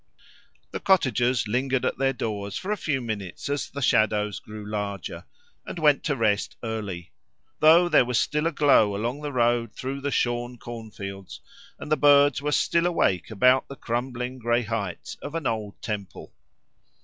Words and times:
The 0.71 0.79
cottagers 0.79 1.47
lingered 1.47 1.85
at 1.85 1.99
their 1.99 2.11
doors 2.11 2.57
for 2.57 2.71
a 2.71 2.75
few 2.75 3.01
minutes 3.01 3.49
as 3.49 3.69
the 3.69 3.83
shadows 3.83 4.39
grew 4.39 4.65
larger, 4.65 5.25
and 5.63 5.77
went 5.77 6.03
to 6.05 6.15
rest 6.15 6.55
early; 6.63 7.11
though 7.59 7.87
there 7.87 8.03
was 8.03 8.17
still 8.17 8.47
a 8.47 8.51
glow 8.51 8.95
along 8.95 9.21
the 9.21 9.31
road 9.31 9.73
through 9.75 10.01
the 10.01 10.09
shorn 10.09 10.57
corn 10.57 10.89
fields, 10.89 11.39
and 11.77 11.91
the 11.91 11.97
birds 11.97 12.41
were 12.41 12.51
still 12.51 12.87
awake 12.87 13.29
about 13.29 13.67
the 13.67 13.75
crumbling 13.75 14.39
gray 14.39 14.63
heights 14.63 15.17
of 15.21 15.35
an 15.35 15.45
old 15.45 15.79
temple. 15.83 16.33